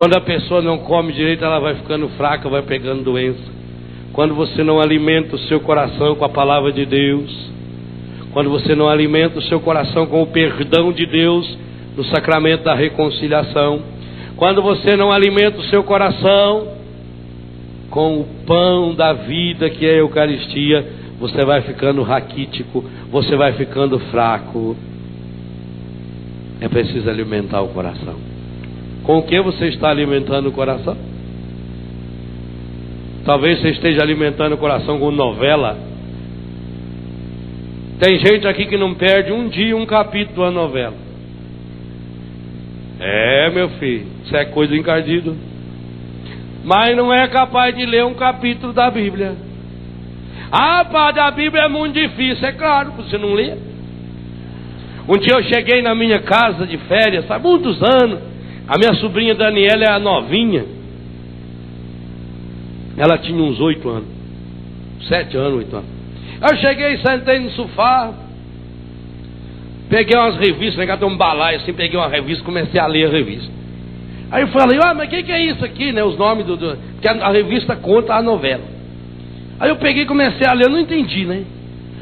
[0.00, 3.42] Quando a pessoa não come direito, ela vai ficando fraca, vai pegando doença.
[4.12, 7.50] Quando você não alimenta o seu coração com a palavra de Deus,
[8.32, 11.58] quando você não alimenta o seu coração com o perdão de Deus
[11.96, 13.82] no sacramento da reconciliação,
[14.36, 16.76] quando você não alimenta o seu coração
[17.90, 20.86] com o pão da vida que é a Eucaristia,
[21.18, 24.76] você vai ficando raquítico, você vai ficando fraco.
[26.60, 28.27] É preciso alimentar o coração.
[29.08, 30.94] Com o que você está alimentando o coração?
[33.24, 35.78] Talvez você esteja alimentando o coração com novela.
[37.98, 40.92] Tem gente aqui que não perde um dia um capítulo da novela.
[43.00, 45.34] É, meu filho, isso é coisa encardido.
[46.62, 49.36] Mas não é capaz de ler um capítulo da Bíblia.
[50.52, 52.46] Ah, padre, a Bíblia é muito difícil.
[52.46, 53.54] É claro, você não lê.
[55.08, 58.27] Um dia eu cheguei na minha casa de férias, há muitos anos.
[58.68, 60.64] A minha sobrinha Daniela é a novinha.
[62.98, 64.08] Ela tinha uns oito anos.
[65.08, 65.88] Sete anos, oito anos.
[66.42, 68.12] Eu cheguei, sentei no sofá.
[69.88, 73.50] Peguei umas revistas, negado um balaio assim, peguei uma revista, comecei a ler a revista.
[74.30, 76.04] Aí eu falei, ah, mas o que, que, é isso aqui, né?
[76.04, 76.56] Os nomes do.
[76.56, 76.76] do...
[76.92, 78.64] Porque a, a, revista conta a novela.
[79.58, 81.44] Aí eu peguei e comecei a ler, eu não entendi, né?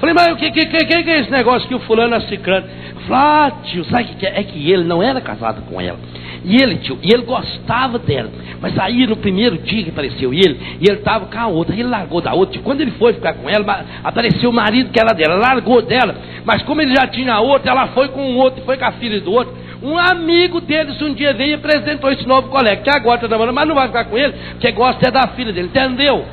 [0.00, 2.66] Falei, mas o que, que, que, que é esse negócio que o fulano é ciclano?
[3.06, 3.52] Falei, ah,
[3.90, 4.40] sabe o que, que é?
[4.40, 5.98] É que ele não era casado com ela.
[6.44, 8.30] E ele, tio, e ele gostava dela.
[8.60, 11.88] Mas aí no primeiro dia que apareceu ele, e ele estava com a outra, ele
[11.88, 12.54] largou da outra.
[12.54, 16.14] Tio, quando ele foi ficar com ela, apareceu o marido que era dela, largou dela.
[16.44, 18.92] Mas como ele já tinha a outra, ela foi com o outro, foi com a
[18.92, 19.54] filha do outro.
[19.82, 23.54] Um amigo deles um dia veio e apresentou esse novo colega, que agora está namorando,
[23.54, 26.24] mas não vai ficar com ele, porque gosta é da filha dele, entendeu?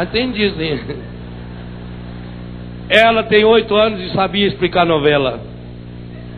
[0.00, 0.78] Entendi, sim.
[2.88, 5.40] Ela tem oito anos e sabia explicar novela,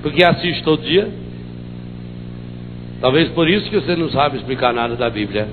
[0.03, 1.08] porque assiste todo dia.
[3.01, 5.48] Talvez por isso que você não sabe explicar nada da Bíblia.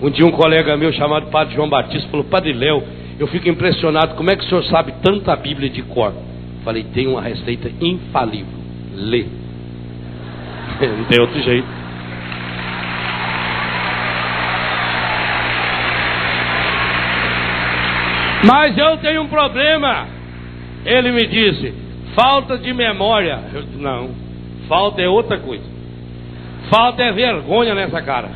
[0.00, 2.82] Um dia um colega meu chamado Padre João Batista falou, Padre Léo,
[3.18, 6.12] eu fico impressionado, como é que o senhor sabe tanta Bíblia de cor?
[6.64, 8.56] Falei, tem uma receita infalível
[8.96, 9.26] lê.
[10.80, 11.68] Não tem outro jeito.
[18.44, 20.06] Mas eu tenho um problema.
[20.84, 21.74] Ele me disse:
[22.14, 23.40] falta de memória.
[23.52, 24.10] Eu não,
[24.68, 25.75] falta é outra coisa.
[26.70, 28.28] Falta é vergonha nessa cara.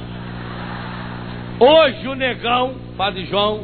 [1.58, 3.60] Hoje o negão, Padre João,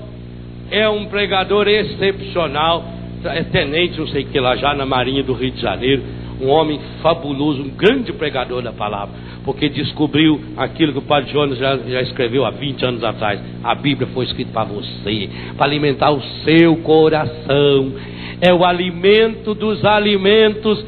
[0.71, 2.85] é um pregador excepcional,
[3.25, 6.03] é tenente, não sei o que lá, já na Marinha do Rio de Janeiro
[6.41, 11.59] um homem fabuloso, um grande pregador da palavra, porque descobriu aquilo que o Padre Jonas
[11.59, 13.41] já, já escreveu há 20 anos atrás.
[13.65, 17.93] A Bíblia foi escrita para você, para alimentar o seu coração.
[18.41, 20.85] É o alimento dos alimentos.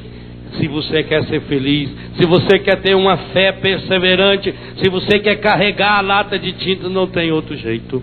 [0.57, 5.37] Se você quer ser feliz, se você quer ter uma fé perseverante, se você quer
[5.37, 8.03] carregar a lata de tinta, não tem outro jeito.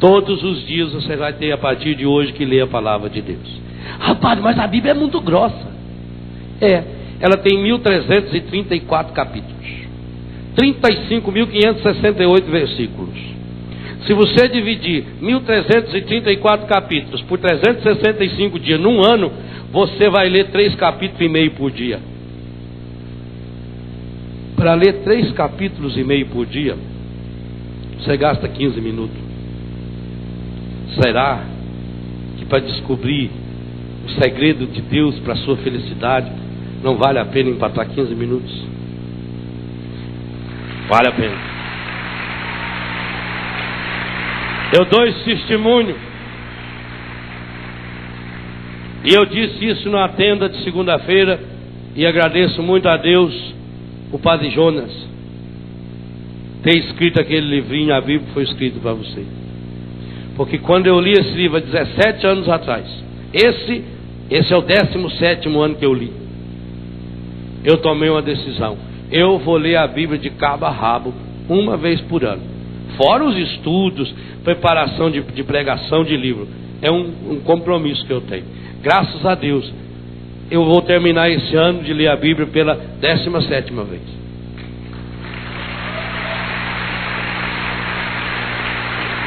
[0.00, 3.22] Todos os dias você vai ter a partir de hoje que ler a palavra de
[3.22, 3.60] Deus.
[4.00, 5.72] Rapaz, mas a Bíblia é muito grossa.
[6.60, 6.82] É,
[7.20, 9.66] ela tem 1334 capítulos,
[10.56, 13.32] 35.568 versículos.
[14.06, 19.30] Se você dividir 1334 capítulos por 365 dias num ano,
[19.72, 21.98] você vai ler três capítulos e meio por dia.
[24.54, 26.76] Para ler três capítulos e meio por dia,
[27.98, 29.16] você gasta 15 minutos.
[31.00, 31.42] Será
[32.38, 33.30] que para descobrir
[34.04, 36.30] o segredo de Deus para a sua felicidade,
[36.82, 38.52] não vale a pena empatar 15 minutos?
[40.86, 41.52] Vale a pena.
[44.78, 46.11] Eu dou esse testemunho.
[49.04, 51.40] E eu disse isso na tenda de segunda-feira.
[51.94, 53.34] E agradeço muito a Deus,
[54.10, 54.90] o Padre Jonas,
[56.62, 59.22] ter escrito aquele livrinho, a Bíblia foi escrito para você.
[60.36, 62.86] Porque quando eu li esse livro há 17 anos atrás,
[63.34, 63.84] esse,
[64.30, 66.22] esse é o 17 ano que eu li
[67.64, 68.76] eu tomei uma decisão.
[69.10, 71.14] Eu vou ler a Bíblia de cabo a rabo,
[71.48, 72.42] uma vez por ano.
[72.96, 74.12] Fora os estudos,
[74.42, 76.48] preparação de, de pregação de livro.
[76.80, 78.44] É um, um compromisso que eu tenho.
[78.82, 79.72] Graças a Deus,
[80.50, 84.02] eu vou terminar esse ano de ler a Bíblia pela 17 vez.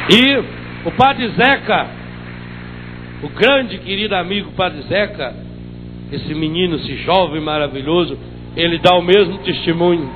[0.08, 1.86] E o Padre Zeca,
[3.22, 5.34] o grande querido amigo Padre Zeca,
[6.12, 8.16] esse menino, esse jovem maravilhoso,
[8.56, 10.08] ele dá o mesmo testemunho.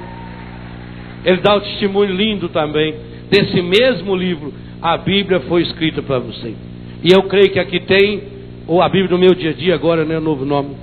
[1.24, 2.94] Ele dá o testemunho lindo também.
[3.30, 6.54] Desse mesmo livro, a Bíblia foi escrita para você.
[7.02, 8.22] E eu creio que aqui tem,
[8.66, 10.18] ou a Bíblia do meu dia a dia, agora, né?
[10.18, 10.76] Novo nome.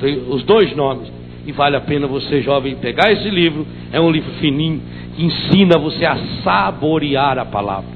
[0.00, 1.10] Tem os dois nomes.
[1.46, 3.66] E vale a pena você, jovem, pegar esse livro.
[3.92, 4.80] É um livro fininho
[5.16, 7.90] que ensina você a saborear a palavra.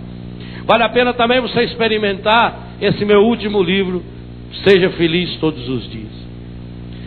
[0.64, 4.02] Vale a pena também você experimentar esse meu último livro,
[4.64, 6.23] Seja Feliz Todos os Dias.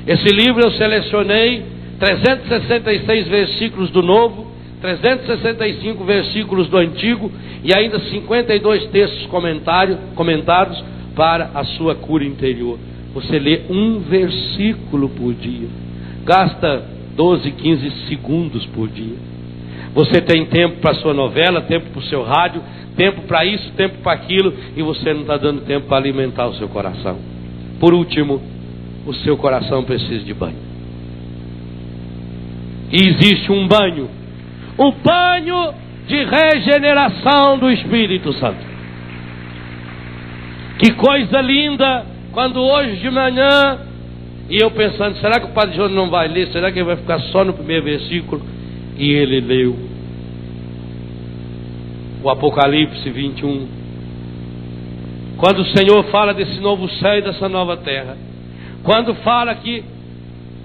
[0.08, 1.64] Esse livro eu selecionei
[2.00, 4.52] 366 versículos do Novo,
[4.82, 7.32] 365 versículos do Antigo
[7.64, 10.84] e ainda 52 textos comentados
[11.16, 12.78] para a sua cura interior.
[13.14, 15.68] Você lê um versículo por dia,
[16.26, 16.84] gasta
[17.16, 19.16] 12, 15 segundos por dia.
[19.94, 22.62] Você tem tempo para sua novela, tempo para o seu rádio,
[22.98, 26.56] tempo para isso, tempo para aquilo, e você não está dando tempo para alimentar o
[26.56, 27.18] seu coração.
[27.80, 28.42] Por último,
[29.06, 30.58] o seu coração precisa de banho.
[32.92, 34.10] E existe um banho,
[34.78, 35.74] o banho
[36.08, 38.75] de regeneração do Espírito Santo.
[40.80, 43.80] Que coisa linda quando hoje de manhã,
[44.50, 46.48] e eu pensando, será que o Padre João não vai ler?
[46.50, 48.42] Será que ele vai ficar só no primeiro versículo?
[48.98, 49.76] E ele leu
[52.22, 53.68] o Apocalipse 21.
[55.38, 58.18] Quando o Senhor fala desse novo céu e dessa nova terra,
[58.84, 59.84] quando fala que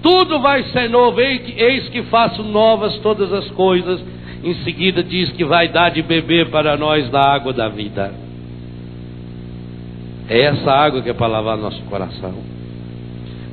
[0.01, 4.03] tudo vai ser novo, eis que faço novas todas as coisas,
[4.43, 8.11] em seguida diz que vai dar de beber para nós da água da vida.
[10.31, 12.33] É essa água que é para lavar nosso coração.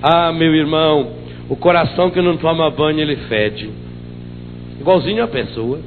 [0.01, 1.11] Ah, meu irmão,
[1.49, 3.69] o coração que não toma banho ele fede,
[4.81, 5.81] igualzinho a pessoa.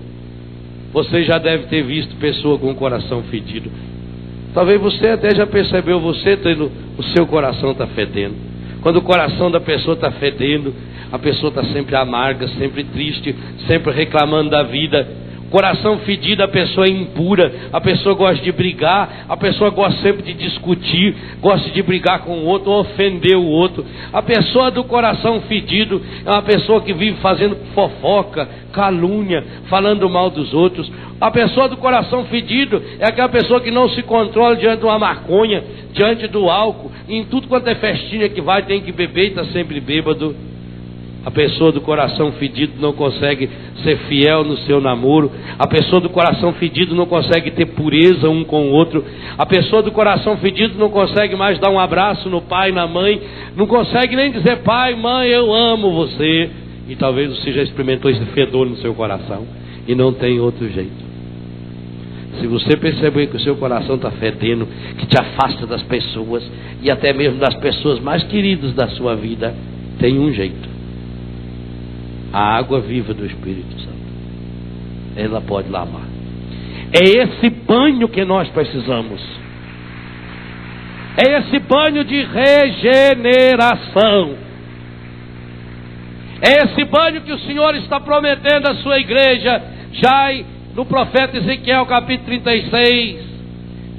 [0.91, 3.71] Você já deve ter visto pessoa com o coração fedido.
[4.53, 8.35] Talvez você até já percebeu, você tendo o seu coração está fedendo.
[8.81, 10.75] Quando o coração da pessoa está fedendo,
[11.09, 13.33] a pessoa está sempre amarga, sempre triste,
[13.65, 15.07] sempre reclamando da vida.
[15.51, 20.24] Coração fedido, a pessoa é impura, a pessoa gosta de brigar, a pessoa gosta sempre
[20.24, 23.86] de discutir, gosta de brigar com o outro, ofender o outro.
[24.13, 30.30] A pessoa do coração fedido é uma pessoa que vive fazendo fofoca, calúnia, falando mal
[30.30, 30.89] dos outros.
[31.19, 34.97] A pessoa do coração fedido é aquela pessoa que não se controla diante de uma
[34.97, 35.62] maconha,
[35.92, 39.44] diante do álcool, em tudo quanto é festinha que vai, tem que beber e está
[39.47, 40.33] sempre bêbado.
[41.23, 43.47] A pessoa do coração fedido não consegue
[43.83, 45.31] ser fiel no seu namoro.
[45.57, 49.06] A pessoa do coração fedido não consegue ter pureza um com o outro.
[49.38, 53.21] A pessoa do coração fedido não consegue mais dar um abraço no pai, na mãe.
[53.56, 56.50] Não consegue nem dizer, pai, mãe, eu amo você.
[56.89, 59.45] E talvez você já experimentou esse fedor no seu coração.
[59.88, 61.12] E não tem outro jeito.
[62.39, 66.44] Se você perceber que o seu coração está fedendo, que te afasta das pessoas
[66.81, 69.53] e até mesmo das pessoas mais queridas da sua vida,
[70.00, 70.70] tem um jeito
[72.31, 73.92] a água viva do Espírito Santo.
[75.16, 76.06] Ela pode lavar.
[76.94, 79.22] É esse banho que nós precisamos.
[81.18, 84.36] É esse banho de regeneração.
[86.42, 89.62] É esse banho que o Senhor está prometendo à sua igreja,
[89.94, 90.31] já
[90.74, 93.19] no profeta Ezequiel capítulo 36.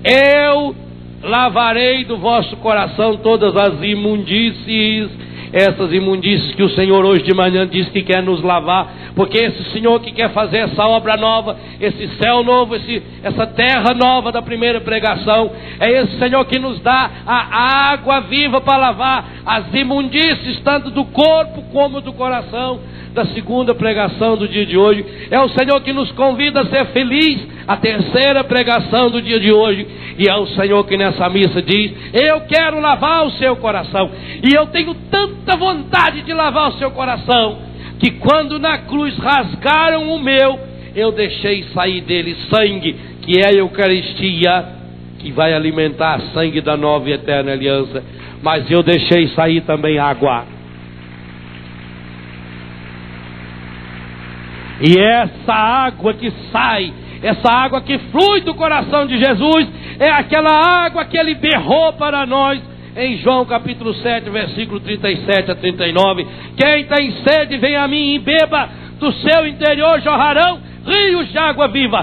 [0.05, 0.75] Eu
[1.23, 5.09] lavarei do vosso coração todas as imundícies
[5.53, 9.65] essas imundícies que o Senhor hoje de manhã diz que quer nos lavar, porque esse
[9.71, 14.41] Senhor que quer fazer essa obra nova, esse céu novo, esse, essa terra nova da
[14.41, 20.61] primeira pregação, é esse Senhor que nos dá a água viva para lavar as imundícies,
[20.61, 22.81] tanto do corpo como do coração
[23.13, 25.05] da segunda pregação do dia de hoje.
[25.31, 29.53] É o Senhor que nos convida a ser feliz, a terceira pregação do dia de
[29.53, 29.87] hoje.
[30.19, 34.11] E é o Senhor que nessa missa diz: Eu quero lavar o seu coração.
[34.43, 34.95] E eu tenho
[35.45, 37.59] tanta vontade de lavar o seu coração,
[37.99, 40.59] que quando na cruz rasgaram o meu,
[40.95, 44.67] eu deixei sair dele sangue, que é a Eucaristia,
[45.19, 48.03] que vai alimentar sangue da nova e eterna aliança.
[48.43, 50.45] Mas eu deixei sair também água
[54.85, 59.69] E essa água que sai, essa água que flui do coração de Jesus,
[60.01, 62.61] é aquela água que ele berrou para nós
[62.97, 66.27] em João capítulo 7, versículo 37 a 39.
[66.57, 68.69] Quem tem sede, vem a mim e beba,
[68.99, 72.01] do seu interior jorrarão rios de água viva.